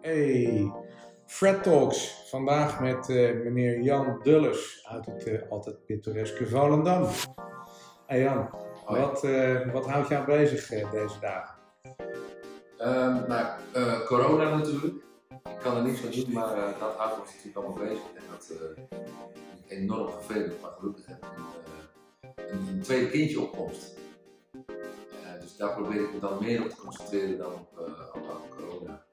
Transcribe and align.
Hey, 0.00 0.72
Fred 1.26 1.62
Talks. 1.62 2.22
Vandaag 2.30 2.80
met 2.80 3.08
eh, 3.08 3.32
meneer 3.32 3.80
Jan 3.80 4.20
Dulles 4.22 4.86
uit 4.88 5.06
het 5.06 5.24
eh, 5.24 5.50
altijd 5.50 5.86
pittoreske 5.86 6.46
Volendam. 6.46 7.08
Hey 8.06 8.20
Jan, 8.20 8.50
Hoi. 8.84 9.00
wat, 9.00 9.24
eh, 9.24 9.72
wat 9.72 9.86
houdt 9.86 10.08
jou 10.08 10.24
bezig 10.24 10.66
deze 10.90 11.20
dagen? 11.20 11.54
Ehm, 12.78 13.28
nou, 13.28 13.46
corona 14.04 14.56
natuurlijk. 14.56 15.11
Ik 15.62 15.68
kan 15.68 15.76
er 15.76 15.82
niks 15.82 16.04
aan 16.04 16.10
doen, 16.10 16.32
maar 16.32 16.56
eh, 16.56 16.80
dat 16.80 16.96
houdt 16.96 17.20
ons 17.20 17.30
natuurlijk 17.30 17.56
allemaal 17.56 17.78
bezig. 17.84 18.02
En 18.14 18.22
dat 18.30 18.52
eh, 19.68 19.78
enorm 19.78 20.10
vervelend, 20.10 20.60
maar 20.60 20.70
gelukkig 20.78 21.06
heb 21.06 21.16
ik 21.16 21.30
een, 21.36 22.30
eh, 22.30 22.52
een, 22.52 22.68
een 22.68 22.80
tweede 22.80 23.10
kindje 23.10 23.40
opkomst. 23.40 23.96
Dus 25.40 25.56
daar 25.56 25.74
probeer 25.74 26.00
ik 26.00 26.14
me 26.14 26.20
dan 26.20 26.38
meer 26.40 26.62
op 26.62 26.68
te 26.68 26.76
concentreren 26.76 27.38
dan 27.38 27.52
op, 27.52 27.78
op, 28.14 28.56
corona. 28.56 29.04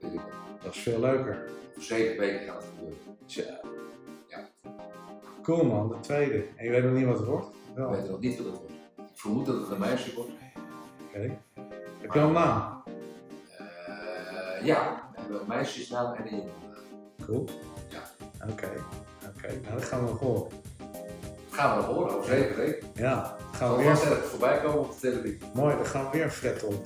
Dat 0.64 0.74
is 0.74 0.80
veel 0.80 1.00
leuker. 1.00 1.50
Voor 1.74 1.84
zeven 1.84 2.18
weken 2.18 2.48
gaat 2.48 2.56
het 2.56 2.66
gebeuren. 2.70 2.98
Tja. 3.26 3.62
Ja. 4.28 4.50
Cool 5.42 5.66
man, 5.66 5.90
de 5.90 6.00
tweede. 6.00 6.46
En 6.56 6.66
je 6.66 6.72
weet 6.72 6.84
nog 6.84 6.94
niet 6.94 7.06
wat 7.06 7.18
het 7.18 7.28
wordt? 7.28 7.48
Ik 7.48 7.76
weet 7.76 7.86
oké. 7.86 8.10
nog 8.10 8.20
niet 8.20 8.38
wat 8.38 8.46
het 8.46 8.56
wordt. 8.56 8.74
Ik 8.98 9.18
vermoed 9.20 9.46
dat 9.46 9.60
het 9.60 9.70
een 9.70 9.80
meisje 9.80 10.16
wordt. 10.16 10.32
Heb 12.00 12.14
je 12.14 12.20
al 12.20 12.28
een 12.28 12.34
naam? 12.34 12.84
Ja, 14.64 15.09
hebben 15.30 15.48
meisjesnaam 15.48 16.14
en 16.14 16.34
een. 16.34 16.50
Cool. 17.26 17.50
Ja. 17.90 18.00
Oké, 18.52 18.70
oké. 19.36 19.48
Nou, 19.62 19.74
dat 19.74 19.84
gaan 19.84 20.04
we 20.06 20.10
nog 20.10 20.20
horen. 20.20 20.50
Dat 21.50 21.60
gaan 21.60 21.70
we 21.70 21.76
nog 21.82 21.86
horen 21.96 22.16
over 22.16 22.30
zeven 22.30 22.56
weken. 22.56 22.88
Ja, 22.94 23.36
gaan 23.52 23.76
we 23.76 23.84
weer... 23.84 23.98
voorbij 23.98 24.60
komen 24.60 24.80
op 24.80 24.92
de 24.92 24.98
televisie. 25.00 25.40
Mooi, 25.54 25.76
dan 25.76 25.86
gaan 25.86 26.04
we 26.04 26.10
weer 26.18 26.30
Fred 26.30 26.60
doen. 26.60 26.82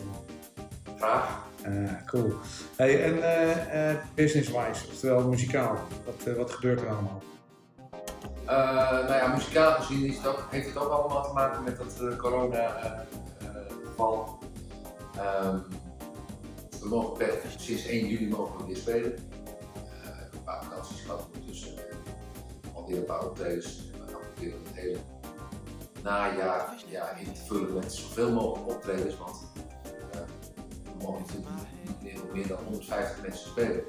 Vraag. 0.95 1.41
Eh, 1.63 1.91
cool. 2.05 2.33
Hey, 2.75 3.03
en 3.03 3.23
eh, 3.23 3.89
eh, 3.89 3.95
business-wise, 4.13 4.87
oftewel 4.87 5.27
muzikaal, 5.27 5.77
wat, 6.05 6.23
eh, 6.27 6.33
wat 6.33 6.51
gebeurt 6.51 6.81
er 6.81 6.87
allemaal? 6.87 7.21
Nou 8.45 9.13
ja, 9.13 9.27
muzikaal 9.27 9.71
gezien 9.71 10.05
is 10.05 10.17
het 10.17 10.27
ook, 10.27 10.47
heeft 10.49 10.67
het 10.67 10.77
ook 10.77 10.91
allemaal 10.91 11.23
te 11.23 11.33
maken 11.33 11.63
met 11.63 11.77
dat 11.77 12.15
corona-geval. 12.17 14.39
Ehm, 15.17 15.57
we 16.83 16.89
mogen 16.89 17.17
per, 17.17 17.41
sinds 17.57 17.85
1 17.85 18.07
juli 18.07 18.27
mogen 18.27 18.57
we 18.57 18.65
weer 18.65 18.75
spelen. 18.75 19.15
Eh, 20.03 20.09
een 20.31 20.43
paar 20.43 20.63
vakanties 20.63 21.01
gehad 21.01 21.25
ondertussen. 21.25 21.73
Alweer 22.73 22.97
een 22.97 23.05
paar 23.05 23.25
optredens. 23.25 23.91
En 23.93 24.05
we 24.05 24.11
gaan 24.11 24.21
proberen 24.33 24.59
het 24.63 24.75
hele 24.75 24.97
najaar 26.03 26.75
ja, 26.87 27.15
in 27.15 27.33
te 27.33 27.41
vullen 27.41 27.73
met 27.73 27.93
zoveel 27.93 28.31
mogelijk 28.31 28.69
optredens. 28.69 29.17
Want 29.17 29.51
eh, 30.11 30.19
we 30.83 31.03
mogen 31.03 31.21
natuurlijk 31.21 31.49
niet 32.03 32.33
meer, 32.33 32.47
dan 32.47 32.63
150 32.63 33.21
mensen 33.21 33.49
spelen. 33.49 33.83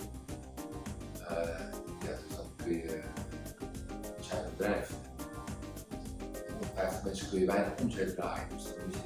Eh, 1.29 1.37
ja, 2.01 2.17
dus 2.29 2.37
dan 2.37 2.47
kun 2.57 2.73
je 2.73 3.03
zijn 4.21 4.45
bedrijf. 4.57 4.91
150 6.49 7.05
mensen 7.05 7.29
kun 7.29 7.41
je 7.41 7.47
weinig 7.47 7.81
omzet 7.81 8.15
draaien. 8.15 8.49
Dus 8.49 8.65
dan 8.65 8.75
moet 8.85 8.95
je 8.95 9.01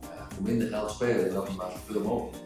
eh, 0.00 0.26
voor 0.28 0.42
minder 0.42 0.68
geld 0.68 0.90
spelen 0.90 1.32
dan 1.34 1.56
maar 1.56 1.70
zoveel 1.70 2.02
mogelijk. 2.02 2.45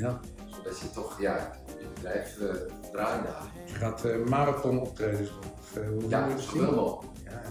Ja. 0.00 0.20
Zodat 0.46 0.80
je 0.80 0.90
toch 0.90 1.20
ja, 1.20 1.50
je 1.78 1.86
bedrijf 1.94 2.38
uh, 2.38 2.54
draaien 2.92 3.24
laat. 3.24 3.46
Je 3.66 3.74
gaat 3.74 4.04
eh, 4.04 4.24
marathon 4.28 4.80
optredens 4.80 5.28
doen. 5.28 5.52
Of, 5.60 5.76
eh, 5.76 5.88
hoe 5.88 6.08
Ja, 6.08 6.28
dat? 6.28 6.74
mogelijk. 6.74 7.12
Ja. 7.24 7.42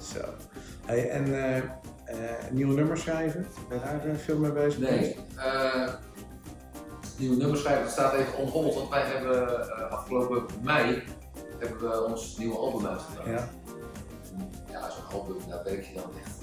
Zo. 0.00 0.20
Hey, 0.86 1.10
en 1.10 1.64
nieuwe 2.50 2.74
nummers 2.74 3.00
schrijven? 3.00 3.46
Ben 3.68 3.78
je 3.78 4.06
daar 4.06 4.16
veel 4.16 4.38
mee 4.38 4.52
bezig? 4.52 4.78
Nee, 4.80 5.16
nieuwe 7.18 7.36
nummers 7.36 7.60
schrijven 7.60 7.90
staat 7.90 8.12
even 8.12 8.38
onhold, 8.38 8.74
want 8.74 8.88
wij 8.88 9.02
hebben 9.06 9.90
afgelopen 9.90 10.44
mei 10.62 11.02
hebben 11.58 11.90
we 11.90 12.04
ons 12.04 12.36
nieuwe 12.36 12.56
album 12.56 12.86
uitgebracht. 12.86 13.28
Ja. 13.28 13.48
Ja, 14.70 14.90
zo'n 14.90 15.20
album, 15.20 15.36
daar 15.48 15.64
werk 15.64 15.84
je 15.84 15.94
dan 15.94 16.10
echt 16.24 16.42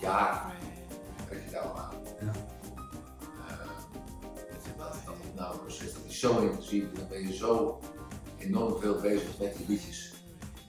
jaren 0.00 0.52
werk 1.28 1.44
je 1.44 1.50
daar 1.50 1.60
al 1.60 1.78
aan. 1.78 2.03
Opnameproces, 5.34 5.92
dat 5.92 6.02
is 6.08 6.20
zo 6.20 6.38
intensief 6.38 6.82
en 6.82 6.94
dan 6.94 7.08
ben 7.08 7.26
je 7.26 7.34
zo 7.34 7.80
enorm 8.38 8.80
veel 8.80 9.00
bezig 9.00 9.38
met 9.38 9.56
die 9.56 9.66
liedjes. 9.68 10.12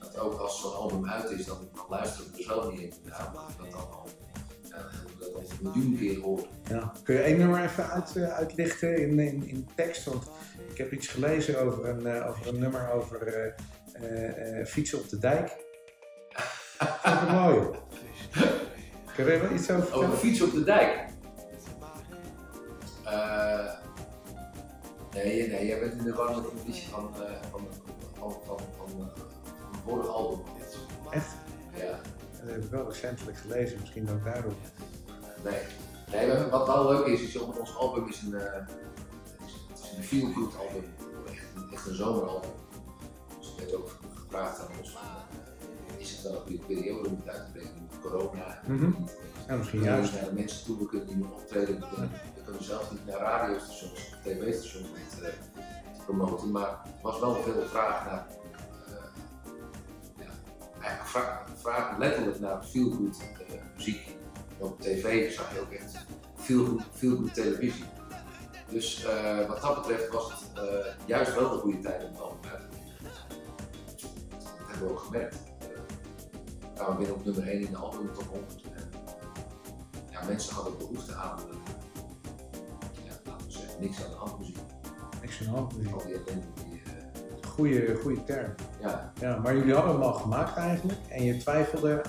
Dat 0.00 0.18
ook 0.18 0.38
als 0.38 0.60
zo'n 0.60 0.74
album 0.74 1.08
uit 1.08 1.30
is, 1.30 1.44
dan, 1.44 1.58
dan 1.74 1.84
luisteren 1.88 2.32
we 2.32 2.38
er 2.38 2.44
zelf 2.44 2.70
niet 2.70 2.80
in. 2.80 2.92
Ja, 3.04 3.32
dat 3.58 3.70
dan 3.70 3.80
al 3.80 4.08
dat 5.18 5.34
al 5.34 5.40
een 5.40 5.56
miljoen 5.60 5.96
keer 5.98 6.20
horen. 6.20 6.44
Ja. 6.68 6.92
Kun 7.02 7.14
je 7.14 7.20
één 7.20 7.38
nummer 7.38 7.64
even 7.64 7.90
uit, 7.90 8.14
uh, 8.16 8.32
uitlichten 8.32 8.96
in, 8.96 9.18
in, 9.18 9.48
in 9.48 9.68
tekst? 9.74 10.04
Want 10.04 10.24
ik 10.70 10.78
heb 10.78 10.92
iets 10.92 11.08
gelezen 11.08 11.60
over 11.60 11.88
een, 11.88 12.00
uh, 12.00 12.28
over 12.28 12.46
een 12.46 12.58
nummer 12.58 12.90
over 12.92 13.54
uh, 14.02 14.66
fietsen 14.66 14.98
op 14.98 15.08
de 15.08 15.18
dijk. 15.18 15.56
Dat 17.02 17.22
is 17.26 17.32
mooi. 17.32 17.68
Kun 19.14 19.24
je 19.24 19.30
er 19.30 19.52
iets 19.52 19.70
over 19.70 19.82
vertellen? 19.82 20.06
Over 20.06 20.18
fietsen 20.18 20.46
op 20.46 20.52
de 20.52 20.64
dijk? 20.64 21.14
Nee, 25.24 25.48
nee, 25.48 25.66
jij 25.66 25.80
bent 25.80 25.92
in 25.92 26.04
de 26.04 26.12
war 26.12 26.34
met 26.34 26.44
een 26.44 26.58
liedje 26.66 26.88
van, 26.88 27.10
uh, 27.20 27.20
van, 27.50 27.60
van, 28.18 28.32
van, 28.32 28.40
van, 28.46 28.58
van 28.76 29.00
een 29.00 29.78
vorig 29.84 30.08
album. 30.08 30.40
Echt? 31.10 31.34
Ja. 31.74 32.00
Dat 32.40 32.54
heb 32.54 32.64
ik 32.64 32.70
wel 32.70 32.88
recentelijk 32.88 33.38
gelezen, 33.38 33.80
misschien 33.80 34.10
ook 34.10 34.24
daarom. 34.24 34.54
Nee. 35.44 35.62
nee, 36.10 36.50
wat 36.50 36.66
wel 36.66 36.88
leuk 36.92 37.06
is, 37.06 37.20
is 37.20 37.36
ons 37.36 37.76
album 37.76 38.08
is 38.08 38.22
een, 38.22 38.32
uh, 38.32 38.40
het 38.42 38.70
is, 39.46 39.52
het 39.68 39.96
een 39.96 40.04
feel 40.04 40.32
good 40.32 40.56
album. 40.56 40.84
Echt 41.26 41.44
een, 41.54 41.72
echt 41.72 41.86
een 41.86 41.94
zomeralbum. 41.94 42.50
Dus 43.38 43.48
er 43.48 43.56
werd 43.56 43.74
ook 43.74 43.98
gevraagd 44.14 44.60
aan 44.60 44.78
ons 44.78 44.90
van, 44.90 45.00
is 46.06 46.12
het 46.12 46.22
wel 46.22 46.32
een 46.32 46.46
goede 46.46 46.64
periode 46.66 47.08
om 47.08 47.22
het 47.24 47.34
uit 47.34 47.44
te 47.44 47.52
brengen 47.52 47.88
met 47.90 48.00
corona? 48.00 48.60
Mm 48.66 48.78
-hmm. 48.78 49.08
Ja, 49.48 49.56
misschien 49.56 49.82
juist. 49.82 50.12
naar 50.12 50.24
de 50.24 50.32
mensen 50.32 50.64
toe, 50.64 50.78
we 50.78 50.86
kunnen 50.86 51.06
niet 51.06 51.16
meer 51.16 51.32
optreden, 51.32 51.80
we 51.80 51.86
kunnen, 51.88 52.10
we 52.34 52.42
kunnen 52.44 52.64
zelfs 52.64 52.90
niet 52.90 53.06
naar 53.06 53.18
radiostations 53.18 53.92
of 53.92 54.18
tv-stations 54.22 54.88
met 54.92 55.22
uh, 55.22 55.64
promoten, 56.04 56.50
maar 56.50 56.68
er 56.68 57.02
was 57.02 57.20
wel 57.20 57.34
veel 57.34 57.62
vraag 57.62 58.04
naar, 58.04 58.26
uh, 58.88 58.94
ja, 60.16 60.30
eigenlijk 60.80 61.08
vraag, 61.08 61.44
vraag 61.56 61.98
letterlijk 61.98 62.40
naar 62.40 62.62
good 62.62 63.20
uh, 63.20 63.60
muziek. 63.76 64.06
En 64.58 64.66
op 64.66 64.80
tv 64.80 65.32
zag 65.32 65.54
je 65.54 65.60
ook 65.60 65.72
echt 65.72 65.96
feel 66.36 66.80
good 67.00 67.34
televisie. 67.34 67.84
Dus 68.68 69.04
uh, 69.04 69.46
wat 69.48 69.60
dat 69.60 69.74
betreft 69.74 70.12
was 70.12 70.32
het 70.32 70.64
uh, 70.64 71.06
juist 71.06 71.34
wel 71.34 71.50
de 71.50 71.56
goede 71.56 71.80
tijd 71.80 72.04
om 72.04 72.10
het 72.10 72.20
album 72.20 72.50
uit 72.50 72.60
te 72.60 72.66
brengen. 72.68 72.86
Dat 74.58 74.68
hebben 74.68 74.86
we 74.86 74.92
ook 74.92 75.00
gemerkt. 75.00 75.55
We 76.76 76.82
kwamen 76.82 76.98
binnen 76.98 77.16
op 77.16 77.24
nummer 77.24 77.48
1 77.48 77.60
in 77.60 77.70
de 77.70 77.76
album 77.76 78.12
top 78.12 78.28
100 78.28 78.62
ja, 80.10 80.24
mensen 80.26 80.54
hadden 80.54 80.78
behoefte 80.78 81.14
aan, 81.14 81.38
ja, 83.04 83.12
laten 83.24 83.46
we 83.46 83.52
zeggen, 83.52 83.80
niks 83.80 84.04
aan 84.04 84.10
de 84.10 84.16
hand 84.16 84.38
muziek. 84.38 84.58
Niks 85.20 85.40
aan 85.40 85.44
de 85.46 85.50
hand 85.50 85.76
muziek. 85.76 85.92
Al 85.92 86.02
die 86.06 86.12
ellende 86.14 86.46
die... 86.54 86.82
Uh... 86.86 87.50
Goeie, 87.50 87.96
goeie 87.96 88.24
term. 88.24 88.54
Ja. 88.80 89.12
ja. 89.20 89.36
Maar 89.36 89.56
jullie 89.56 89.74
hadden 89.74 89.92
hem 89.92 90.02
al 90.02 90.12
gemaakt 90.12 90.56
eigenlijk 90.56 90.98
en 91.08 91.24
je 91.24 91.36
twijfelde, 91.36 92.02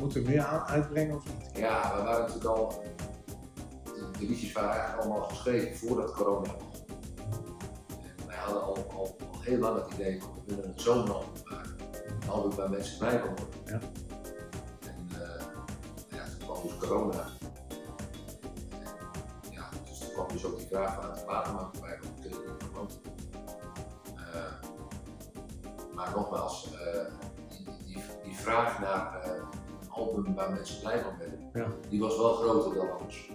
moeten 0.00 0.22
we 0.22 0.30
nu 0.30 0.36
aan 0.36 0.66
uitbrengen 0.66 1.16
of 1.16 1.24
niet? 1.24 1.58
Ja, 1.58 1.96
we 1.96 2.02
waren 2.02 2.20
natuurlijk 2.20 2.56
al, 2.56 2.82
de, 3.84 4.18
de 4.18 4.26
liedjes 4.26 4.52
waren 4.52 4.70
eigenlijk 4.70 5.02
allemaal 5.02 5.28
geschreven 5.28 5.76
voordat 5.76 6.12
corona 6.12 6.40
begon. 6.40 6.86
En 8.18 8.26
wij 8.26 8.36
hadden 8.36 8.62
al, 8.62 8.76
al, 8.76 9.16
al 9.32 9.40
heel 9.40 9.58
lang 9.58 9.82
het 9.82 9.92
idee 9.92 10.20
van, 10.20 10.30
we 10.34 10.54
willen 10.54 10.70
een 10.70 10.80
zomeralbum 10.80 11.42
maken. 11.50 11.76
Een 12.22 12.30
album 12.30 12.56
waar 12.56 12.70
mensen 12.70 12.98
blij 12.98 13.18
van 13.18 13.28
worden. 13.28 13.48
Ja. 13.64 13.80
En 16.64 16.70
uh, 16.70 17.26
ja, 19.50 19.68
toen 19.68 19.84
dus 19.84 19.98
corona. 19.98 20.12
kwam 20.12 20.28
dus 20.28 20.44
ook 20.46 20.58
die 20.58 20.66
vraag 20.66 20.94
vanuit 20.94 21.18
de 21.18 21.24
platenmaatschappij 21.24 21.98
van 22.00 22.10
kunnen 22.20 22.38
we 22.40 22.52
promoten. 22.52 23.00
Uh, 24.16 24.52
maar 25.94 26.12
nogmaals, 26.14 26.72
uh, 26.72 27.04
die, 27.48 27.64
die, 27.84 28.02
die, 28.22 28.36
vraag 28.36 28.80
naar 28.80 29.26
uh, 29.26 29.32
een 29.80 29.90
album 29.90 30.34
waar 30.34 30.52
mensen 30.52 30.80
blij 30.80 31.00
van 31.00 31.18
werden, 31.18 31.50
ja. 31.52 31.66
die 31.88 32.00
was 32.00 32.16
wel 32.16 32.34
groter 32.34 32.74
dan 32.74 32.92
anders. 32.92 33.32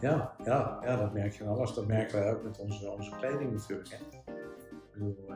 Ja, 0.00 0.34
ja, 0.44 0.78
ja, 0.82 0.96
dat 0.96 1.12
merk 1.12 1.32
je 1.32 1.44
wel. 1.44 1.74
Dat 1.74 1.86
merken 1.86 2.18
wij 2.18 2.34
ook 2.34 2.42
met 2.42 2.58
onze, 2.58 2.90
onze 2.90 3.10
kleding 3.10 3.52
natuurlijk. 3.52 3.88
Hè. 3.88 3.96
Ik 3.96 4.92
bedoel, 4.92 5.34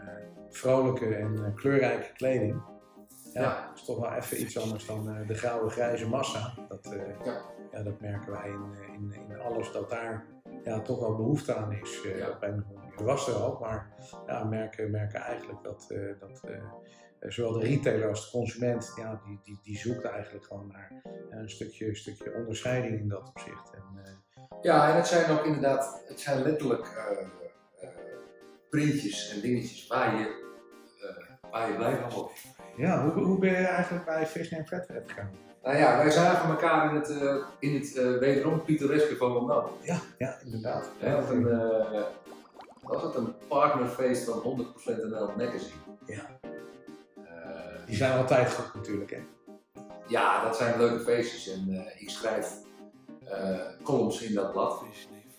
vrolijke 0.49 1.15
en 1.15 1.55
kleurrijke 1.55 2.13
kleding. 2.13 2.63
Ja, 3.33 3.43
ja, 3.43 3.67
dat 3.69 3.77
is 3.79 3.85
toch 3.85 3.99
wel 3.99 4.13
even 4.13 4.41
iets 4.41 4.59
anders 4.59 4.87
dan 4.87 5.25
de 5.27 5.35
grauwe 5.35 5.71
grijze 5.71 6.09
massa. 6.09 6.55
Dat, 6.69 6.95
ja. 7.25 7.43
ja, 7.73 7.83
dat 7.83 8.01
merken 8.01 8.33
wij 8.33 8.49
in, 8.49 8.75
in, 8.93 9.13
in 9.29 9.39
alles 9.41 9.73
dat 9.73 9.91
daar 9.91 10.27
ja, 10.65 10.81
toch 10.81 11.01
wel 11.01 11.17
behoefte 11.17 11.55
aan 11.55 11.73
is. 11.73 12.01
eh, 12.05 12.19
Ja. 12.19 12.39
was 12.97 13.29
er 13.29 13.35
al, 13.35 13.59
maar 13.61 13.93
ja, 14.27 14.45
merken, 14.45 14.91
merken 14.91 15.21
eigenlijk 15.21 15.63
dat, 15.63 15.87
eh, 15.91 16.01
dat 16.21 16.41
eh, 16.45 16.57
eh, 17.21 17.31
zowel 17.31 17.53
de 17.53 17.67
retailer 17.67 18.09
als 18.09 18.25
de 18.25 18.39
consument, 18.39 18.93
ja, 18.97 19.21
die, 19.27 19.41
die, 19.43 19.61
die 19.63 19.79
zoekt 19.79 20.05
eigenlijk 20.05 20.45
gewoon 20.47 20.67
naar 20.67 21.01
eh, 21.05 21.39
een 21.39 21.51
stukje, 21.51 21.95
stukje 21.95 22.35
onderscheiding 22.35 23.01
in 23.01 23.09
dat 23.09 23.29
opzicht. 23.29 23.71
En, 23.75 24.03
eh, 24.05 24.43
Ja, 24.63 24.91
en 24.91 24.97
het 24.97 25.07
zijn 25.07 25.31
ook 25.39 25.45
inderdaad, 25.45 26.03
het 26.09 26.21
zijn 26.21 26.43
letterlijk 26.43 26.87
eh, 26.87 27.27
eh, 27.89 27.89
printjes 28.71 29.35
en 29.35 29.41
dingetjes 29.41 29.87
waar 29.87 30.19
je, 30.19 30.27
eh, 31.01 31.51
waar 31.51 31.71
je 31.71 31.77
blij 31.77 31.97
van 31.97 32.11
wordt. 32.11 32.57
Ja, 32.79 33.03
hoe, 33.05 33.25
hoe 33.25 33.39
ben 33.39 33.51
je 33.51 33.57
eigenlijk 33.67 34.05
bij 34.05 34.27
Fish 34.27 34.51
Name 34.51 34.65
Fred 34.67 34.87
gegaan? 35.07 35.31
Nou 35.63 35.77
ja, 35.77 35.97
wij 35.97 36.11
zagen 36.11 36.51
elkaar 36.51 36.91
in 36.91 36.95
het, 37.01 37.11
eh, 37.11 37.37
in 37.59 37.75
het 37.75 37.97
eh, 37.97 38.19
wederom 38.19 38.65
pittoreske 38.65 39.17
van 39.17 39.33
Volendam. 39.33 39.65
Ja, 39.83 39.99
ja, 40.19 40.37
inderdaad. 40.45 40.91
Hè, 40.99 41.17
op 41.17 41.29
een, 41.31 41.49
eh, 41.49 42.03
was 42.83 43.03
het 43.03 43.15
een 43.15 43.35
partnerfeest 43.49 44.25
van 44.25 44.39
100% 44.39 45.03
NL 45.03 45.31
Magazine. 45.37 45.81
Ja. 46.07 46.39
Eh, 47.17 47.87
Die 47.87 47.97
zijn 47.97 48.19
altijd 48.19 48.53
goed 48.53 48.75
natuurlijk, 48.75 49.11
hè? 49.11 49.21
ja, 50.09 50.45
dat 50.45 50.57
zijn 50.57 50.79
leuke 50.79 51.01
feestjes 51.01 51.49
en 51.49 51.69
eh, 51.69 52.03
ik 52.03 52.11
schrijf 52.11 52.53
eh, 53.25 53.59
columns 53.83 54.23
in 54.23 54.35
dat 54.35 54.53
blad. 54.53 54.83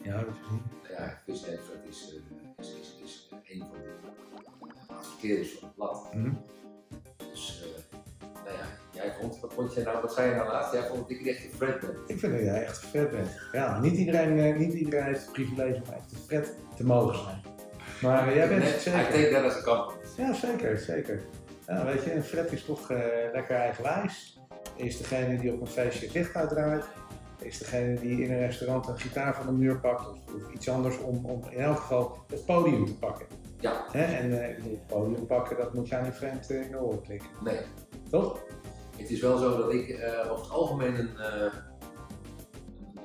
Ja, 0.03 0.15
dat 0.15 0.25
gezien. 0.41 0.63
Ja, 0.89 1.17
Chris 1.23 1.41
Nederland 1.41 1.87
is, 1.89 2.15
is, 2.57 2.75
is, 2.79 2.99
is 3.03 3.29
een 3.43 3.59
van 3.59 3.77
de 3.81 4.93
adverteerders 4.93 5.51
van 5.51 5.67
het 5.67 5.75
blad. 5.75 6.13
Mhm. 6.13 6.33
Nou 8.49 8.61
ja, 8.61 9.01
jij 9.01 9.13
vond, 9.55 9.73
jij 9.73 9.83
nou, 9.83 10.01
wat 10.01 10.13
zei 10.13 10.29
je 10.29 10.35
nou 10.35 10.47
laatst? 10.47 10.73
Jij 10.73 10.83
vond 10.83 10.99
dat 10.99 11.09
ik 11.09 11.25
echt 11.25 11.43
een 11.43 11.51
Fred 11.57 11.79
ben. 11.79 11.97
Ik 12.07 12.19
vind 12.19 12.31
dat 12.33 12.41
jij 12.41 12.63
echt 12.63 12.77
vet 12.77 13.11
bent. 13.11 13.29
Ja, 13.51 13.79
niet 13.79 13.97
iedereen, 13.97 14.39
eh, 14.39 14.57
niet 14.57 14.73
iedereen 14.73 15.03
heeft 15.03 15.21
het 15.21 15.31
privilege 15.31 15.81
om 15.85 15.93
echt 15.93 16.11
een 16.11 16.17
Fred 16.27 16.53
te 16.75 16.85
mogen 16.85 17.23
zijn. 17.23 17.41
Maar 18.01 18.27
eh, 18.27 18.35
jij 18.35 18.47
bent 18.47 18.63
het 18.63 18.81
zeker. 18.81 19.05
take 19.05 19.29
that 19.33 19.43
as 19.43 19.55
a 19.55 19.61
compliment. 19.61 20.15
Ja, 20.17 20.33
zeker, 20.33 20.77
zeker. 20.77 21.21
Ja, 21.67 21.85
weet 21.85 22.03
je, 22.03 22.15
een 22.15 22.23
Fred 22.23 22.51
is 22.51 22.65
toch 22.65 22.91
eh, 22.91 22.97
lekker 23.33 23.55
eigenwijs. 23.55 24.39
Is 24.75 24.97
degene 24.97 25.37
die 25.37 25.53
op 25.53 25.61
een 25.61 25.67
feestje 25.67 26.05
het 26.05 26.15
licht 26.15 26.35
uitdraait. 26.35 26.85
Is 27.41 27.57
degene 27.57 27.99
die 27.99 28.23
in 28.23 28.31
een 28.31 28.39
restaurant 28.39 28.87
een 28.87 28.99
gitaar 28.99 29.35
van 29.35 29.45
de 29.45 29.51
muur 29.51 29.79
pakt 29.79 30.09
of, 30.09 30.17
of 30.35 30.53
iets 30.53 30.69
anders 30.69 30.99
om, 30.99 31.25
om 31.25 31.43
in 31.49 31.59
elk 31.59 31.79
geval 31.79 32.17
het 32.27 32.45
podium 32.45 32.85
te 32.85 32.95
pakken. 32.95 33.25
Ja, 33.59 33.85
Hè? 33.91 34.03
En 34.03 34.41
eh, 34.41 34.49
ik 34.49 34.55
bedoel, 34.57 34.71
het 34.71 34.87
podium 34.87 35.25
pakken, 35.27 35.57
dat 35.57 35.73
moet 35.73 35.87
jij 35.87 36.01
niet 36.01 36.13
vreemd 36.15 36.49
eh, 36.49 36.61
in 36.61 36.71
de 36.71 36.77
oren 36.79 37.01
klikken. 37.01 37.29
nee. 37.43 37.59
Toch? 38.09 38.39
Het 38.97 39.09
is 39.09 39.21
wel 39.21 39.37
zo 39.37 39.57
dat 39.57 39.73
ik 39.73 39.89
eh, 39.89 40.31
over 40.31 40.43
het 40.45 40.51
algemeen 40.53 40.99
een, 40.99 41.17
eh, 41.17 41.53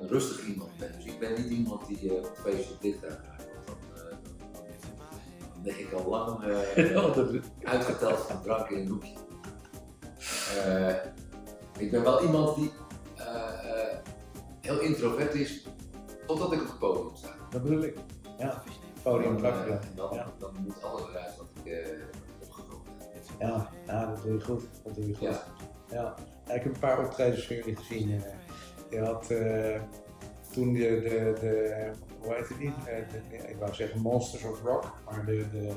een 0.01 0.07
rustig 0.07 0.45
iemand 0.45 0.69
ben. 0.79 0.91
Dus 0.95 1.05
ik 1.05 1.19
ben 1.19 1.31
niet 1.33 1.49
iemand 1.51 1.87
die 1.87 2.09
eh, 2.09 2.15
op 2.17 2.23
het 2.23 2.37
feestje 2.43 2.75
uitdraait. 2.83 3.47
Want 3.65 3.65
dan, 3.65 4.07
eh, 4.09 5.63
lig 5.63 5.79
ik 5.79 5.91
al 5.93 6.09
lang 6.09 6.43
eh, 6.43 6.99
uitgeteld 7.73 8.17
van 8.19 8.41
drank 8.41 8.69
in 8.69 8.77
een 8.79 8.87
hoekje. 8.87 9.13
Eh, 10.65 10.95
ik 11.77 11.91
ben 11.91 12.03
wel 12.03 12.23
iemand 12.23 12.55
die 12.55 12.71
eh, 13.15 13.25
eh, 13.25 13.97
heel 14.61 14.79
introvert 14.79 15.33
is, 15.33 15.67
totdat 16.27 16.51
ik 16.53 16.61
op 16.61 16.67
het 16.67 16.79
podium 16.79 17.15
sta. 17.15 17.29
Dat 17.49 17.63
bedoel 17.63 17.83
ik. 17.83 17.97
Ja, 18.37 18.63
podium 19.11 19.41
dan, 19.41 19.51
eh, 19.53 19.75
dan, 19.95 20.13
Ja. 20.13 20.31
dan 20.39 20.51
moet 20.63 20.83
alles 20.83 21.01
eruit 21.09 21.37
wat 21.37 21.47
ik 21.63 21.71
eh 21.71 21.87
opgekomen 22.43 22.85
heb. 22.99 23.23
Ja, 23.39 23.69
ja, 23.87 24.05
dat 24.05 24.21
doe 24.23 24.33
je 24.33 24.41
goed. 24.43 24.63
Dat 24.83 24.95
doe 24.95 25.07
je 25.07 25.13
goed. 25.15 25.27
Ja. 25.27 25.43
Ja. 25.91 26.15
Ik 26.55 26.63
heb 26.63 26.73
een 26.73 26.79
paar 26.79 27.05
optredens 27.05 27.47
van 27.47 27.55
jullie 27.55 27.75
gezien. 27.75 28.11
eh. 28.23 28.31
je 28.89 28.99
had 28.99 29.27
toen 30.53 30.73
de, 30.73 30.79
de, 30.79 31.33
de, 31.39 31.89
hoe 32.19 32.33
heet 32.33 32.47
het 32.49 32.59
niet? 32.59 32.73
De- 32.85 33.47
ik 33.49 33.55
wou 33.59 33.73
zeggen 33.73 34.01
Monsters 34.01 34.43
of 34.43 34.61
Rock, 34.63 34.93
maar 35.05 35.25
de, 35.25 35.45
de, 35.51 35.71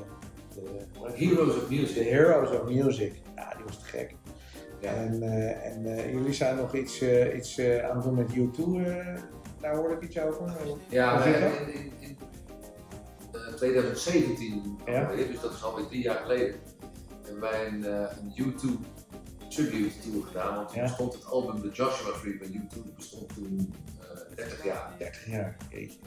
de? 0.53 0.87
Heroes 1.25 1.55
of 1.55 1.67
de 1.67 1.75
Music. 1.75 2.07
Heroes 2.09 2.49
of 2.59 2.63
Music. 2.69 3.13
Ja, 3.35 3.53
die 3.55 3.65
was 3.65 3.79
te 3.79 3.85
gek. 3.85 4.15
Ja. 4.79 4.93
En, 4.93 5.23
en 5.63 6.11
jullie 6.11 6.33
zijn 6.33 6.55
nog 6.55 6.73
iets, 6.75 7.01
iets 7.35 7.59
aan 7.59 7.95
het 7.95 8.03
doen 8.03 8.15
met 8.15 8.31
U2. 8.35 8.85
eh, 8.85 9.15
daar 9.59 9.75
hoorde 9.75 9.93
ik 9.95 10.01
iets 10.03 10.19
over. 10.19 10.51
Ja, 10.89 11.23
we 11.23 11.89
zit 13.59 13.73
dat? 13.73 13.83
hebben 13.83 14.13
in, 14.13 14.23
in, 14.23 14.39
in 14.39 14.77
eh, 14.85 14.85
2017, 14.85 14.93
Ja. 14.93 15.05
alweer, 15.05 15.27
dus 15.27 15.39
dat 15.41 15.53
is 15.53 15.63
alweer 15.63 15.87
drie 15.87 16.01
jaar 16.03 16.15
geleden, 16.21 16.59
hebben 17.23 17.41
wij 17.41 17.67
een, 17.67 17.83
eh, 17.85 18.17
een 18.21 18.33
U2 18.35 18.79
tribute 19.49 19.99
tour 19.99 20.25
gedaan. 20.25 20.55
Want 20.55 20.67
toen 20.67 20.77
Ja. 20.77 20.83
bestond 20.83 21.13
het 21.13 21.25
album 21.25 21.61
The 21.61 21.69
Joshua 21.69 22.19
Tree 22.19 22.37
van 22.37 22.47
U2 22.53 22.93
bestond 22.95 23.33
toen 23.33 23.73
eh 24.01 24.35
30 24.35 24.63
jaar. 24.63 24.93
30 24.97 25.25
jaar, 25.27 25.57
jeetje. 25.69 25.99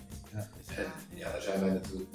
En 0.77 0.85
ja, 1.15 1.33
daar 1.33 1.41
zijn 1.43 1.61
wij 1.61 1.71
natuurlijk, 1.71 2.11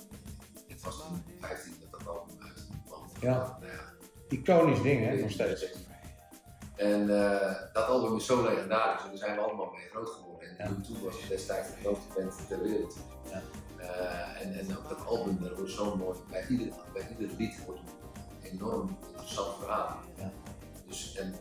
het 0.67 0.81
was 0.81 0.97
toen 1.07 1.23
15 1.39 1.73
dat 1.81 1.99
dat 1.99 2.07
album 2.07 2.35
uitkwam. 2.45 3.01
Ja. 3.21 3.57
Nou 3.61 3.71
ja, 3.71 3.85
Iconisch 4.29 4.81
ding, 4.81 5.05
hè, 5.05 5.15
nog 5.21 5.31
steeds. 5.31 5.75
En 6.75 7.01
eh, 7.01 7.55
dat 7.73 7.85
album 7.87 8.15
is 8.17 8.25
zo 8.25 8.43
legendarisch 8.43 9.01
en 9.03 9.07
daar 9.09 9.17
zijn 9.17 9.35
we 9.35 9.41
allemaal 9.41 9.71
mee 9.71 9.87
groot 9.91 10.09
geworden. 10.09 10.26
En 10.39 10.55
Ja. 10.57 10.69
U2 10.69 11.03
was 11.03 11.27
destijds 11.29 11.67
de 11.69 11.75
grootste 11.81 12.07
band 12.15 12.47
ter 12.47 12.61
wereld. 12.61 12.97
Ja. 13.31 13.41
Eh, 13.77 14.41
en, 14.45 14.59
en 14.59 14.77
ook 14.77 14.89
dat 14.89 15.05
album, 15.05 15.37
daar 15.41 15.55
wordt 15.55 15.71
zo 15.71 15.95
mooi, 15.95 16.17
bij 16.29 16.45
ieder, 16.49 16.67
bij 16.93 17.07
ieder 17.19 17.35
lied 17.37 17.65
wordt 17.65 17.81
een 18.43 18.49
enorm 18.51 18.97
interessant 19.07 19.55
verhaal. 19.59 19.95
Ja. 20.17 20.31
Dus, 20.87 21.15
en 21.15 21.35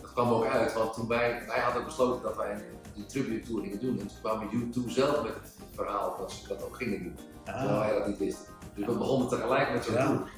dat 0.00 0.12
kwam 0.12 0.32
ook 0.32 0.46
uit, 0.46 0.72
want 0.74 0.92
toen 0.94 1.08
wij, 1.08 1.42
wij 1.46 1.60
hadden 1.60 1.84
besloten 1.84 2.22
dat 2.22 2.36
wij 2.36 2.64
die 2.94 3.06
tribute 3.06 3.46
tour 3.46 3.62
gingen 3.62 3.80
doen. 3.80 4.00
En 4.00 4.06
toen 4.06 4.18
kwamen 4.22 4.48
U2 4.72 4.90
zelf 4.90 5.22
met 5.22 5.34
het 5.34 5.52
verhaal 5.74 6.16
dat 6.18 6.32
ze 6.32 6.48
dat 6.48 6.62
ook 6.64 6.76
gingen 6.76 7.02
doen. 7.02 7.18
Terwijl 7.44 7.68
Ah, 7.68 7.78
wij 7.78 7.98
dat 7.98 8.06
niet 8.06 8.18
wisten. 8.18 8.46
Dus 8.74 8.86
we 8.86 8.92
begonnen 8.96 9.28
tegelijk 9.28 9.72
met 9.72 9.84
zo'n 9.84 9.94
Ja. 9.94 10.06
tour. 10.06 10.30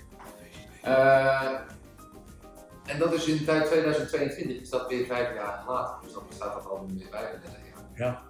Eh, 0.82 1.60
en 2.86 2.98
dat 2.98 3.12
is 3.12 3.26
in 3.26 3.44
tijd 3.44 3.66
2022, 3.66 4.60
is 4.60 4.70
dat 4.70 4.88
weer 4.88 5.06
vijf 5.06 5.34
jaar 5.34 5.64
later. 5.68 5.96
Dus 6.02 6.12
dan 6.12 6.22
bestaat 6.28 6.54
dat 6.54 6.66
al 6.66 6.86
weer 6.86 7.06
35 7.10 7.60
jaar. 7.66 7.84
Ja. 7.94 8.22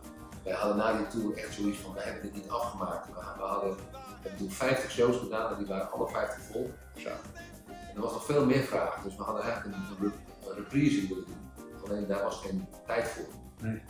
Wij 0.45 0.55
hadden 0.55 0.77
na 0.77 0.97
die 0.97 1.07
tour 1.07 1.37
echt 1.37 1.55
zoiets 1.55 1.79
van, 1.79 1.95
wij 1.95 2.05
hebben 2.05 2.23
dit 2.23 2.35
niet 2.35 2.49
afgemaakt. 2.49 3.07
We, 3.07 3.13
we 3.37 3.43
hadden 3.43 3.77
we 4.23 4.35
toen 4.37 4.51
50 4.51 4.91
shows 4.91 5.17
gedaan 5.17 5.53
en 5.53 5.59
die 5.59 5.67
waren 5.67 5.91
alle 5.93 6.09
50 6.09 6.43
vol. 6.53 6.73
Zo. 6.97 7.09
En 7.09 7.95
er 7.95 8.01
was 8.01 8.13
nog 8.13 8.25
veel 8.25 8.47
meer 8.47 8.63
vraag, 8.63 9.03
dus 9.03 9.17
we 9.17 9.23
hadden 9.23 9.43
eigenlijk 9.43 9.77
een, 9.77 9.83
een 9.83 9.97
re- 10.01 10.49
een 10.51 10.57
reprise 10.57 11.09
willen 11.09 11.25
doen. 11.25 11.51
Alleen 11.85 12.07
daar 12.07 12.23
was 12.23 12.37
geen 12.41 12.67
tijd 12.87 13.09
voor. 13.09 13.25
Nee. 13.61 13.83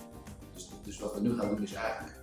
Dus, 0.55 0.69
dus 0.85 0.99
wat 0.99 1.15
we 1.15 1.21
nu 1.21 1.39
gaan 1.39 1.49
doen 1.49 1.63
is 1.63 1.73
eigenlijk 1.73 2.15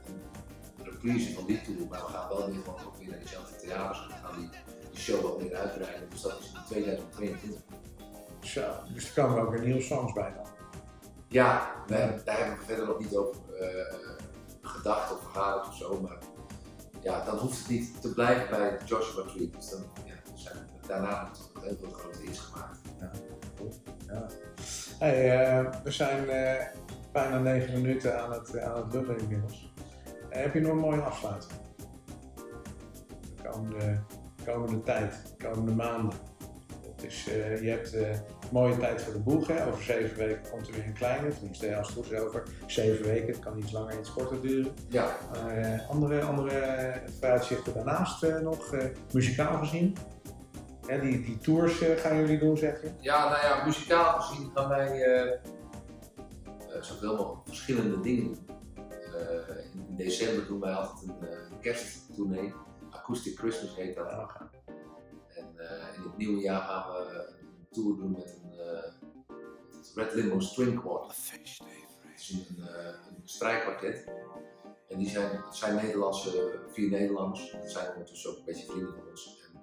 een 0.77 0.83
reprise 0.83 1.33
van 1.33 1.45
die 1.45 1.61
tour, 1.61 1.87
maar 1.89 1.99
we 2.05 2.11
gaan 2.11 2.29
wel 2.29 2.45
weer 2.51 2.61
gewoon 2.63 2.79
ook 2.85 2.97
weer 2.97 3.09
naar 3.09 3.19
diezelfde 3.19 3.55
theaters 3.55 4.01
en 4.01 4.07
we 4.07 4.13
gaan 4.27 4.39
die, 4.39 4.49
die 4.91 4.99
show 4.99 5.21
wat 5.21 5.41
meer 5.41 5.55
uitbreiden. 5.55 6.09
Dus 6.09 6.21
dat 6.21 6.39
is 6.39 6.45
in 6.53 6.59
2022. 6.67 7.59
Zo. 8.43 8.61
Dus 8.93 9.15
er 9.15 9.23
komen 9.23 9.41
ook 9.41 9.51
weer 9.51 9.61
nieuwe 9.61 9.81
songs 9.81 10.13
bij 10.13 10.33
dan. 10.35 10.45
Ja, 11.27 11.71
we 11.87 11.95
hebben- 11.95 12.25
daar 12.25 12.37
hebben 12.37 12.57
we 12.57 12.63
verder 12.65 12.85
nog 12.87 12.99
niet 12.99 13.15
over 13.15 13.35
eh, 13.59 13.93
gedacht 14.61 15.11
of 15.13 15.19
vergaderd 15.21 15.67
of 15.67 15.75
zo, 15.75 16.01
maar 16.01 16.17
ja, 17.01 17.25
dan 17.25 17.37
hoeft 17.37 17.59
het 17.59 17.69
niet 17.69 18.01
te 18.01 18.13
blijven 18.13 18.49
bij 18.49 18.77
Joshua 18.85 19.23
Tree. 19.23 19.49
Dus 19.49 19.69
dan 19.69 19.83
ja, 20.05 20.13
zijn 20.35 20.55
we 20.81 20.87
daarna 20.87 21.21
natuurlijk 21.23 21.53
nog 21.53 21.63
heel 21.63 21.77
veel 21.79 21.89
grote 21.91 22.19
hits 22.21 22.39
gemaakt. 22.39 22.79
Ja. 22.99 23.11
Hey, 24.99 25.41
eh, 25.41 25.73
we 25.83 25.91
zijn 25.91 26.29
eh, 26.29 26.65
bijna 27.11 27.39
negen 27.39 27.73
minuten 27.81 28.21
aan 28.23 28.31
het, 28.31 28.59
aan 28.59 28.75
het 28.83 28.93
lullen 28.93 29.17
inmiddels. 29.19 29.73
Heb 30.29 30.53
je 30.53 30.59
nog 30.59 30.71
een 30.71 30.77
mooie 30.77 31.01
afsluiting? 31.01 31.53
De 33.35 33.49
komende, 33.49 34.03
komende 34.45 34.81
tijd, 34.81 35.13
de 35.37 35.47
komende 35.47 35.71
maanden. 35.71 36.17
Is, 37.03 37.27
eh, 37.27 37.61
je 37.61 37.69
hebt 37.69 37.93
eh, 37.93 38.09
mooie 38.51 38.77
tijd 38.77 39.01
voor 39.01 39.13
de 39.13 39.19
boeg. 39.19 39.47
Hè? 39.47 39.67
Over 39.67 39.83
zeven 39.83 40.17
weken 40.17 40.49
komt 40.51 40.67
er 40.67 40.73
weer 40.73 40.85
een 40.85 40.93
kleine. 40.93 41.29
Tenminste, 41.29 41.75
als 41.75 41.87
het 41.87 41.95
goed 41.95 42.11
is 42.11 42.19
over 42.19 42.43
zeven 42.67 43.05
weken. 43.05 43.27
Het 43.27 43.39
kan 43.39 43.57
iets 43.57 43.71
langer, 43.71 43.99
iets 43.99 44.13
korter 44.13 44.41
duren. 44.41 44.73
Ja, 44.87 45.17
eh, 45.33 45.89
andere, 45.89 46.21
andere 46.21 46.93
vooruitzichten 47.19 47.73
daarnaast 47.73 48.41
nog, 48.41 48.75
muzikaal 49.11 49.57
gezien. 49.57 49.97
Hè, 50.85 50.99
die, 50.99 51.21
die 51.21 51.37
tours 51.37 51.81
gaan 51.95 52.17
jullie 52.17 52.39
doen, 52.39 52.57
zeg 52.57 52.81
je? 52.81 52.89
ja, 52.99 53.29
nou 53.29 53.41
ja, 53.41 53.65
muzikaal 53.65 54.21
gezien 54.21 54.51
gaan 54.53 54.69
wij 54.69 55.39
zoveel 56.81 57.15
mogelijk 57.15 57.47
verschillende 57.47 57.99
dingen 57.99 58.23
doen. 58.23 58.47
In, 59.87 59.95
december 59.95 60.47
doen 60.47 60.59
wij 60.59 60.73
altijd 60.73 61.09
een 61.09 61.27
uh, 61.29 61.59
kersttournee. 61.61 62.53
Acoustic 62.91 63.37
Christmas 63.37 63.75
heet 63.75 63.95
dat. 63.95 64.09
Ja. 64.09 64.29
En 64.29 64.49
eh, 64.49 64.62
in 66.03 66.09
het 66.09 66.17
nieuwe 66.17 66.41
jaar 66.41 66.61
gaan 66.61 66.91
we 66.91 67.27
een 67.39 67.67
tour 67.71 67.97
doen 67.97 68.11
met 68.11 68.39
een 68.43 68.59
eh, 68.59 69.03
het 69.77 69.91
Red 69.95 70.13
Limo 70.13 70.39
String 70.39 70.79
Quartet. 70.79 71.17
Het 71.27 72.19
is 72.19 72.29
een, 72.29 72.67
eh, 72.67 72.85
een 72.85 73.21
strijkkwartet. 73.23 74.11
En 74.87 74.97
die 74.97 75.09
zijn, 75.09 75.41
het 75.43 75.55
zijn 75.55 75.75
Nederlandse, 75.75 76.59
vier 76.67 76.89
Nederlanders. 76.89 77.51
Dat 77.51 77.71
zijn 77.71 77.91
ondertussen 77.91 78.31
ook 78.31 78.37
een 78.37 78.45
beetje 78.45 78.65
vrienden 78.65 78.93
van 78.93 79.09
ons. 79.09 79.41
En 79.45 79.61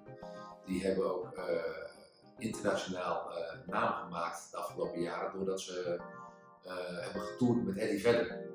die 0.65 0.85
hebben 0.85 1.15
ook 1.15 1.33
eh, 1.33 1.63
internationaal 2.37 3.31
eh, 3.31 3.57
naam 3.67 3.93
gemaakt 3.93 4.51
de 4.51 4.57
afgelopen 4.57 5.01
jaren 5.01 5.33
doordat 5.33 5.61
ze 5.61 5.99
hebben 7.01 7.21
getoerd 7.21 7.65
met 7.65 7.77
Eddie 7.77 8.01
Vedder. 8.01 8.49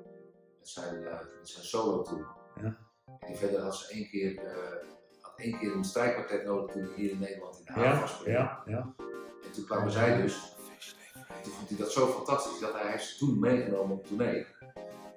Met 0.59 0.69
zijn, 0.69 1.03
met 1.03 1.49
zijn 1.49 1.65
solo 1.65 2.01
tour. 2.01 2.27
Ja. 2.61 2.77
En 3.19 3.27
die 3.27 3.35
verder 3.35 3.61
had 3.61 3.75
ze 3.75 3.93
één 3.93 4.09
keer, 4.09 4.41
één 5.37 5.57
keer 5.59 5.73
een 5.73 5.83
strijkkwartet 5.83 6.45
nodig 6.45 6.71
toen 6.71 6.89
hier 6.95 7.11
in 7.11 7.19
Nederland 7.19 7.57
in 7.59 7.65
de 7.65 7.71
haven 7.71 7.89
Ja, 7.91 7.99
was 7.99 8.21
ja, 8.25 8.63
ja. 8.65 8.93
En 9.43 9.51
toen 9.53 9.65
kwamen 9.65 9.91
zij 9.91 10.21
dus. 10.21 10.55
En 11.27 11.43
toen 11.43 11.53
vond 11.53 11.69
hij 11.69 11.77
dat 11.77 11.91
zo 11.91 12.07
fantastisch 12.07 12.59
dat 12.59 12.73
hij 12.73 12.91
heeft 12.91 13.05
ze 13.05 13.17
toen 13.17 13.39
meegenomen 13.39 13.97
op 13.97 14.07
tournee. 14.07 14.45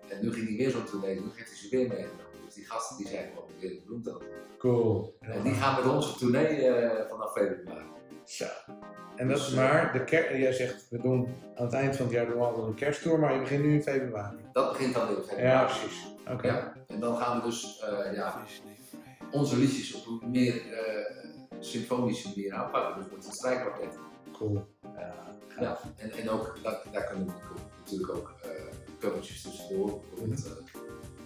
En 0.08 0.18
nu 0.22 0.32
ging 0.32 0.48
hij 0.48 0.56
weer 0.56 0.70
zo'n 0.70 0.84
tournee, 0.84 1.14
nu 1.14 1.26
heeft 1.34 1.48
hij 1.48 1.58
ze 1.58 1.68
weer 1.70 1.88
meegenomen. 1.88 2.44
Dus 2.44 2.54
die 2.54 2.66
gasten 2.66 2.96
die 2.96 3.06
zijn 3.08 3.28
gewoon 3.28 3.48
weer 3.60 3.80
dan. 4.02 4.22
Cool. 4.58 5.16
En 5.20 5.42
die 5.42 5.54
gaan 5.54 5.84
met 5.84 5.92
ons 5.92 6.12
op 6.12 6.18
tournee 6.18 6.46
eh, 6.46 7.08
vanaf 7.08 7.32
februari. 7.32 7.84
Zo. 8.24 8.44
En 9.16 9.28
dat 9.28 9.38
is 9.38 9.44
Dus, 9.44 9.52
eh, 9.52 9.58
maar, 9.58 9.92
de 9.92 10.04
ker 10.04 10.38
jij 10.38 10.52
zegt, 10.52 10.86
we 10.90 11.00
doen 11.00 11.34
aan 11.56 11.64
het 11.64 11.74
eind 11.74 11.96
van 11.96 12.04
het 12.04 12.14
jaar 12.14 12.26
doen 12.26 12.36
we 12.36 12.44
altijd 12.44 12.66
een 12.66 12.74
kersttour, 12.74 13.18
maar 13.18 13.34
je 13.34 13.40
begint 13.40 13.62
nu 13.62 13.74
in 13.74 13.82
februari. 13.82 14.36
Dat 14.52 14.72
begint 14.72 14.94
dan 14.94 15.06
weer 15.06 15.16
in 15.16 15.22
februari. 15.22 15.48
Ja, 15.48 15.64
precies. 15.64 16.06
Oké. 16.28 16.46
Ja, 16.46 16.72
en 16.86 17.00
dan 17.00 17.16
gaan 17.16 17.40
we 17.40 17.46
dus 17.46 17.80
eh, 17.80 18.14
ja, 18.14 18.42
onze 19.30 19.56
liedjes 19.56 19.94
op 19.94 20.22
een 20.22 20.30
meer 20.30 20.72
eh, 20.72 21.26
symfonische 21.58 22.28
manier 22.28 22.54
aanpakken. 22.54 23.02
Dus 23.02 23.12
met 23.12 23.26
een 23.26 23.32
strijkkwartet. 23.32 23.98
Cool. 24.32 24.66
Ja, 24.82 25.14
gaaf. 25.48 25.82
Ja, 25.82 25.92
en, 25.96 26.12
en 26.12 26.30
ook, 26.30 26.58
daar, 26.62 26.82
daar 26.92 27.06
kunnen 27.06 27.26
we 27.26 27.32
natuurlijk 27.78 28.12
ook 28.12 28.34
covertjes 29.00 29.42
tussendoor. 29.42 30.00
Bijvoorbeeld, 30.10 30.46
uh, 30.46 30.52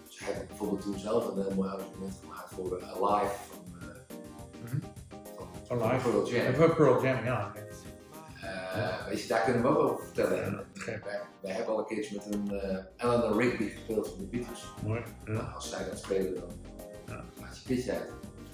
ze 0.08 0.24
hebben 0.24 0.46
bijvoorbeeld 0.46 0.80
toen 0.80 0.98
zelf 0.98 1.28
een 1.28 1.42
heel 1.42 1.54
mooi 1.54 1.68
arrangement 1.68 2.14
gemaakt 2.22 2.50
voor 2.54 2.82
Alive 2.82 3.34
van, 3.50 3.64
mm 3.66 4.68
-hmm. 4.68 4.80
van, 5.36 5.48
van 5.66 5.92
Live. 5.92 6.10
Pearl 6.10 6.28
Jam. 6.28 6.54
Van 6.54 6.74
Pearl 6.74 7.02
Jam, 7.02 7.24
ja. 7.24 7.52
Uh, 8.76 9.06
weet 9.06 9.22
je, 9.22 9.28
daar 9.28 9.44
kunnen 9.44 9.62
we 9.62 9.68
ook 9.68 9.78
over 9.78 10.04
vertellen. 10.04 10.66
Ja, 10.72 10.84
wij, 10.84 11.00
wij, 11.40 11.52
hebben 11.52 11.74
al 11.74 11.78
een 11.78 11.86
keertje 11.86 12.16
met 12.16 12.34
een 12.34 12.50
uh, 12.52 12.78
Eleanor 12.96 13.42
Rigby 13.42 13.68
gespeeld 13.68 14.08
van 14.08 14.18
de 14.18 14.24
Beatles. 14.24 14.64
Mooi. 14.84 15.02
Ja. 15.24 15.32
Nou, 15.32 15.54
als 15.54 15.70
zij 15.70 15.88
dat 15.88 15.98
spelen, 15.98 16.34
dan 16.34 16.50
ja. 17.06 17.24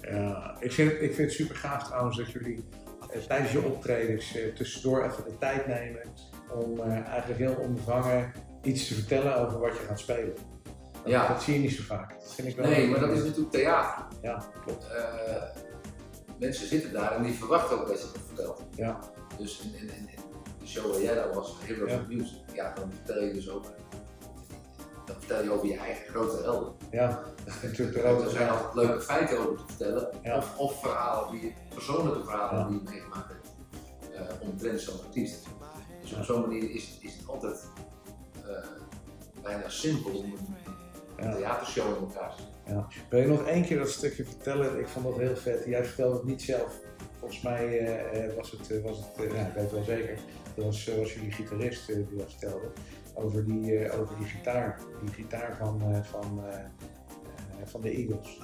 Ja, 0.01 0.57
ik 0.61 0.73
vind, 0.73 0.93
het, 0.93 1.01
ik 1.01 1.15
vind 1.15 1.29
het 1.29 1.37
super 1.37 1.57
gaaf 1.57 1.85
trouwens 1.85 2.17
dat 2.17 2.31
jullie 2.31 2.65
uh, 3.15 3.23
tijdens 3.23 3.53
je 3.53 3.63
optredens 3.63 4.37
tussendoor 4.55 5.05
even 5.05 5.25
de 5.25 5.39
tijd 5.39 5.67
nemen 5.67 6.03
om 6.51 6.81
eigenlijk 6.81 7.39
heel 7.39 7.55
onbevangen 7.55 8.33
iets 8.63 8.89
te 8.89 8.95
vertellen 8.95 9.37
over 9.37 9.59
wat 9.59 9.73
je 9.73 9.85
gaat 9.87 9.99
spelen. 9.99 10.35
Dat, 10.93 11.13
ja. 11.13 11.29
dat 11.29 11.43
zie 11.43 11.55
je 11.55 11.61
niet 11.61 11.73
zo 11.73 11.83
vaak. 11.83 12.11
Dat 12.11 12.35
vind 12.35 12.49
ik 12.49 12.57
wel 12.57 12.71
nee, 12.71 12.89
maar 12.89 13.01
dat 13.01 13.11
is 13.11 13.25
natuurlijk 13.25 13.51
theater. 13.51 14.05
Ja, 14.23 14.45
klopt. 14.65 14.87
mensen 16.39 16.67
zitten 16.67 16.93
daar 16.93 17.17
en 17.17 17.23
die 17.23 17.33
verwachten 17.33 17.81
ook 17.81 17.87
dat 17.89 18.01
je 18.01 18.07
het 18.13 18.23
vertelt. 18.27 18.63
Ja. 18.75 18.99
Dus 19.39 19.61
in, 19.61 19.89
in, 19.89 19.89
in, 19.89 20.09
de 20.61 20.67
show 20.67 20.93
waar 20.93 21.03
jij 21.03 21.15
dan 21.15 21.35
was, 21.35 21.57
Heroes 21.61 21.91
Ja. 21.91 21.99
of 21.99 22.07
Music, 22.07 22.39
ja, 22.55 22.73
dan 22.75 22.93
vertel 22.93 23.25
je 23.25 23.33
dus 23.33 23.51
ook, 23.51 23.65
dan 25.13 25.21
vertel 25.21 25.43
je 25.43 25.53
over 25.53 25.67
je 25.67 25.77
eigen 25.77 26.07
grote 26.07 26.43
helden. 26.43 26.73
Ja, 26.91 27.23
dat 27.45 27.55
is 27.55 27.63
natuurlijk 27.63 27.97
de 27.97 28.03
Er 28.03 28.15
rode 28.15 28.31
zijn 28.31 28.49
altijd 28.49 28.75
leuke 28.75 29.01
feiten 29.01 29.39
over 29.39 29.57
te 29.57 29.63
vertellen, 29.67 30.09
Ja. 30.23 30.37
of, 30.37 30.59
of 30.59 30.81
verhalen 30.81 31.41
die 31.41 31.55
persoonlijke 31.75 32.25
verhalen 32.25 32.59
Ja. 32.61 32.69
die 32.69 32.77
je 32.83 32.91
meegemaakt 32.91 33.29
hebt, 33.29 33.49
uh, 34.15 34.49
omtrent 34.49 34.81
zo'n 34.81 35.01
artiest. 35.05 35.47
Dus 36.01 36.13
op 36.13 36.25
zo'n 36.25 36.41
manier 36.41 36.71
is, 36.71 36.99
is 37.01 37.17
het 37.17 37.29
altijd 37.29 37.67
uh, 38.47 38.67
bijna 39.43 39.69
simpel 39.69 40.11
om 40.19 40.35
een, 41.17 41.35
theatershow 41.37 41.87
in 41.97 42.01
elkaar 42.09 42.35
te 42.35 42.43
zetten. 42.43 42.75
Ja. 42.75 42.89
Wil 43.11 43.21
je 43.21 43.27
nog 43.27 43.47
één 43.47 43.65
keer 43.65 43.79
dat 43.79 43.89
stukje 43.91 44.25
vertellen? 44.25 44.79
Ik 44.79 44.89
vond 44.89 45.05
dat 45.05 45.17
heel 45.17 45.37
vet. 45.37 45.65
Jij 45.65 45.85
vertelde 45.85 46.15
het 46.17 46.25
niet 46.25 46.43
zelf. 46.43 46.79
Volgens 47.19 47.41
mij 47.43 47.81
uh, 48.29 48.35
was 48.37 48.51
het, 48.51 48.83
was 48.83 48.97
het 48.97 49.33
ja, 49.33 49.47
ik 49.47 49.55
weet 49.55 49.63
het 49.63 49.73
wel 49.73 49.85
zeker, 49.85 50.19
dat 50.55 50.65
was, 50.65 50.91
was 50.97 51.15
jullie 51.15 51.33
gitarist 51.33 51.87
die 51.87 52.17
dat 52.17 52.31
vertelde. 52.31 52.67
Over 53.15 53.45
die, 53.45 53.93
over 53.93 54.17
die 54.17 54.27
gitaar. 54.27 54.81
Die 55.03 55.13
gitaar 55.15 55.57
van, 55.57 56.05
van, 56.05 56.45
van 57.65 57.81
de 57.81 57.91
Eagles. 57.91 58.41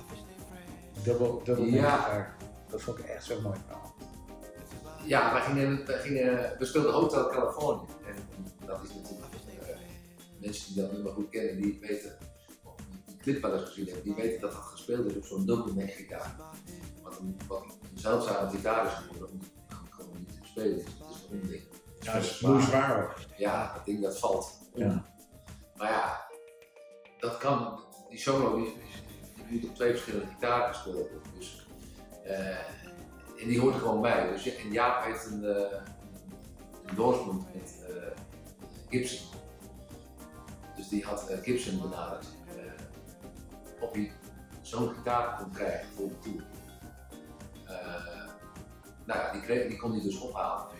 Dubbel, 1.04 1.40
dubbel 1.44 1.64
Ja. 1.64 1.96
gitaar. 1.96 2.37
Dat 2.70 2.82
vond 2.82 2.99
ik 2.99 3.04
echt 3.04 3.25
zo'n 3.25 3.42
mooi 3.42 3.58
verhaal. 3.66 3.94
Ja, 5.04 5.32
wij 5.32 5.42
gingen, 5.42 5.87
wij 5.87 5.99
gingen, 5.99 6.56
we 6.58 6.64
speelden 6.64 6.92
Hotel 6.92 7.28
California. 7.28 7.85
En 8.06 8.14
dat 8.66 8.82
is 8.82 8.94
natuurlijk, 8.94 9.26
mensen 10.40 10.75
die 10.75 10.82
dat 10.82 10.92
nummer 10.92 11.12
goed 11.12 11.28
kennen, 11.30 11.56
die 11.62 11.78
weten, 11.80 12.16
of 12.64 12.75
die 13.06 13.16
clip 13.16 13.42
wel 13.42 13.52
eens 13.52 13.68
gezien 13.68 13.85
hebben, 13.87 14.02
die 14.04 14.14
weten 14.14 14.40
dat 14.40 14.52
dat 14.52 14.61
gespeeld 14.61 15.11
is 15.11 15.16
op 15.16 15.25
zo'n 15.25 15.46
dubbelneck 15.46 15.90
gitaar. 15.90 16.37
Wat 17.02 17.18
een, 17.18 17.37
wat 17.49 17.62
een 17.64 17.99
zeldzame 17.99 18.50
gitaar 18.50 18.87
is 18.87 18.92
geworden, 18.92 19.28
om 19.30 19.40
gewoon 19.90 20.16
niet 20.18 20.28
te 20.28 20.49
spelen. 20.49 20.76
Het 20.78 20.87
is 20.87 21.26
een 21.30 21.40
onding. 21.40 21.62
Ja, 22.06 22.12
dat 22.12 22.22
is 22.22 22.66
zwaar 22.66 23.02
ook. 23.02 23.14
Ja, 23.36 23.72
dat 23.75 23.84
ding 23.84 24.02
dat 24.02 24.18
valt. 24.18 24.58
Ja. 24.75 25.04
Maar 25.76 25.90
ja, 25.90 26.26
dat 27.18 27.38
kan, 27.38 27.80
die 28.08 28.18
solo 28.18 28.56
die, 28.56 28.76
die 29.48 29.68
op 29.68 29.75
twee 29.75 29.90
verschillende 29.90 30.26
gitaren 30.26 30.75
gespeeld. 30.75 31.08
Dus, 31.38 31.66
uh, 32.25 32.48
en 33.40 33.48
die 33.48 33.60
hoort 33.60 33.75
er 33.75 33.80
gewoon 33.80 34.00
bij. 34.00 34.28
Dus, 34.28 34.56
en 34.56 34.72
Jaap 34.72 35.04
heeft 35.04 35.26
een, 35.26 35.42
uh, 35.42 35.48
een 35.48 36.88
endorsement 36.88 37.54
met 37.54 37.86
uh, 37.90 37.96
Gibson. 38.88 39.26
Dus 40.76 40.88
die 40.88 41.04
had 41.04 41.30
Gibson 41.42 41.80
benaderd 41.80 42.26
of 43.80 43.92
hij 43.92 44.12
zo'n 44.62 44.94
gitaar 44.94 45.36
kon 45.36 45.50
krijgen 45.50 45.88
voor 45.96 46.08
de 46.08 46.18
tour. 46.18 46.44
nou 49.04 49.20
ja, 49.20 49.32
die, 49.32 49.40
kreeg, 49.40 49.68
die 49.68 49.78
kon 49.78 49.92
hij 49.92 50.02
dus 50.02 50.18
ophalen. 50.18 50.75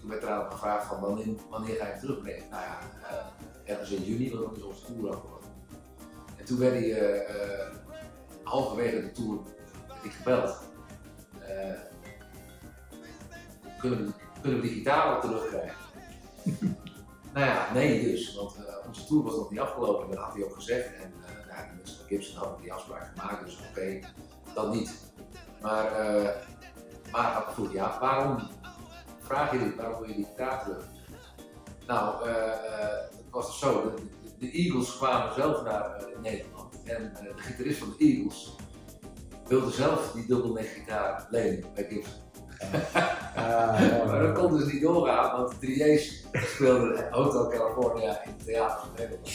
En 0.00 0.06
toen 0.06 0.18
werd 0.18 0.22
er 0.22 0.30
aan 0.30 0.50
gevraagd 0.50 0.86
van 0.86 1.00
wanneer, 1.50 1.76
ga 1.76 1.86
je 1.86 1.98
terugbrengen? 2.00 2.44
Nou 2.50 2.62
ja, 2.62 2.78
uh, 3.02 3.70
ergens 3.70 3.90
in 3.90 4.02
juni, 4.02 4.30
want 4.30 4.44
dan 4.44 4.56
is 4.56 4.62
onze 4.62 4.84
tour 4.84 5.14
afgelopen. 5.14 5.48
En 6.36 6.44
toen 6.44 6.58
werd 6.58 6.72
hij 6.72 7.12
uh, 7.12 7.76
halverwege 8.42 9.00
de 9.00 9.12
tour 9.12 9.38
hij 9.88 10.10
gebeld. 10.10 10.58
kunnen, 13.78 14.06
we, 14.06 14.12
kunnen 14.40 14.60
we 14.60 14.68
die 14.68 14.82
terugkrijgen? 14.82 15.76
nou 17.34 17.46
ja, 17.46 17.72
nee 17.72 18.02
dus, 18.02 18.34
want 18.34 18.56
onze 18.86 19.04
tour 19.06 19.24
was 19.24 19.36
nog 19.36 19.50
niet 19.50 19.60
afgelopen 19.60 20.04
en 20.04 20.10
dat 20.10 20.24
had 20.24 20.34
hij 20.34 20.44
ook 20.44 20.54
gezegd. 20.54 20.94
En 20.94 21.12
ja, 21.48 21.66
de 21.66 21.74
mensen 21.76 21.96
van 21.96 22.06
Gibson 22.06 22.36
hadden 22.36 22.60
die 22.60 22.72
afspraak 22.72 23.10
gemaakt, 23.16 23.44
dus 23.44 23.58
oké, 23.70 23.98
dan 24.54 24.70
niet. 24.70 25.12
Maar, 25.62 25.92
maar 27.12 27.44
vroeg, 27.52 27.72
ja, 27.72 27.98
waarom 28.00 28.48
vraag 29.30 29.52
je 29.52 29.58
dit, 29.58 29.76
waarom 29.76 30.00
wil 30.00 30.08
je 30.08 30.14
die 30.14 30.24
gitaar 30.24 30.62
terug? 30.62 30.84
Nou, 31.86 32.28
uh, 32.28 32.34
het 33.10 33.30
was 33.30 33.58
zo, 33.58 33.94
de, 34.38 34.50
Eagles 34.50 34.96
kwamen 34.96 35.34
zelf 35.34 35.62
naar 35.62 36.00
uh, 36.00 36.20
Nederland 36.22 36.82
en 36.84 37.12
de 37.22 37.32
gitarist 37.36 37.78
van 37.78 37.94
de 37.98 38.04
Eagles 38.04 38.56
wilde 39.46 39.70
zelf 39.70 40.12
die 40.12 40.26
dubbelneck 40.26 40.66
gitaar 40.66 41.26
lenen 41.30 41.64
bij 41.74 41.86
Gibson. 41.88 42.29
Ja, 43.34 44.04
maar 44.06 44.22
dat 44.22 44.38
kon 44.38 44.56
dus 44.56 44.72
niet 44.72 44.82
doorgaan, 44.82 45.36
want 45.36 45.60
de 45.60 45.66
3J's 45.66 46.24
speelden 46.32 47.10
Hotel 47.10 47.48
California 47.48 48.24
in 48.24 48.30
het 48.30 48.44
theater 48.44 48.78
van 48.78 48.88
Nederland. 48.96 49.28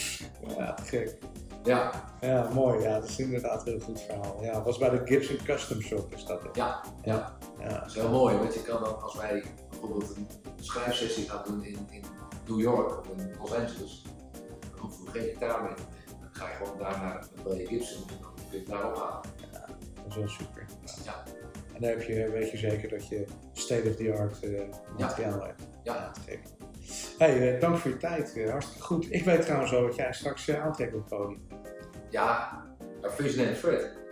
Ja, 0.58 0.78
gek. 0.84 1.18
Ja. 1.64 1.92
Ja, 2.22 2.50
mooi. 2.54 2.82
Ja, 2.82 3.00
dat 3.00 3.10
is 3.10 3.20
inderdaad 3.20 3.62
een 3.62 3.72
heel 3.72 3.80
goed 3.80 4.02
verhaal. 4.02 4.38
Ja, 4.42 4.56
het 4.56 4.64
was 4.64 4.78
bij 4.78 4.90
de 4.90 5.02
Gibson 5.06 5.38
Custom 5.44 5.82
Shop, 5.82 6.14
is 6.14 6.26
dat 6.26 6.44
het? 6.44 6.56
Ja, 6.56 6.82
ja. 7.04 7.38
ja. 7.60 7.68
Dat 7.68 7.88
is 7.88 7.94
heel 7.94 8.10
mooi, 8.10 8.38
want 8.38 8.54
je 8.54 8.62
kan 8.62 8.84
dan, 8.84 9.02
als 9.02 9.16
wij 9.16 9.44
bijvoorbeeld 9.70 10.16
een 10.16 10.28
schrijfsessie 10.62 11.30
gaan 11.30 11.44
doen 11.46 11.64
in, 11.64 11.88
in 11.90 12.04
New 12.48 12.60
York 12.60 13.00
of 13.00 13.08
in 13.18 13.36
Los 13.40 13.54
Angeles, 13.54 14.04
dan 14.60 14.80
hoeven 14.80 15.06
we 15.06 15.12
geen 15.12 15.30
gitaar 15.34 15.64
mee. 15.64 15.74
Dan 16.20 16.30
ga 16.32 16.48
je 16.50 16.56
gewoon 16.56 16.78
daar 16.78 17.00
naar 17.02 17.28
Willie 17.44 17.68
Gibson 17.68 18.04
en 18.10 18.18
dan 18.22 18.32
kun 18.34 18.44
je 18.52 18.58
het 18.58 18.68
daar 18.68 18.92
ophalen. 18.92 19.22
Ja, 19.52 19.66
dat 19.94 20.06
is 20.10 20.16
wel 20.16 20.28
super. 20.28 20.66
Ja. 21.04 21.24
En 21.76 21.82
dan 21.82 21.90
heb 21.90 22.02
je, 22.02 22.30
weet 22.32 22.52
je 22.52 22.58
zeker 22.58 22.90
dat 22.90 23.08
je 23.08 23.26
state-of-the-art 23.54 24.44
uh, 24.44 24.60
materiaal 24.98 25.40
ja. 25.40 25.46
hebt. 25.46 25.62
Ja. 25.84 25.94
ja 25.94 26.12
te 26.12 26.38
Hey, 27.18 27.56
uh, 27.56 27.62
dank 27.62 27.78
voor 27.78 27.92
je 27.92 27.98
tijd. 27.98 28.36
Uh, 28.36 28.50
hartstikke 28.50 28.84
goed. 28.84 29.08
Ik 29.10 29.24
weet 29.24 29.42
trouwens 29.42 29.72
wel 29.72 29.82
wat 29.82 29.96
jij 29.96 30.14
straks 30.14 30.52
aantrekt 30.52 30.94
op 30.94 31.00
het 31.00 31.10
podium. 31.10 31.48
Ja, 32.10 32.64
Vision 33.02 33.48
and 33.48 33.58
Fred. 33.58 34.05